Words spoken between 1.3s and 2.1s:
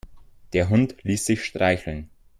streicheln.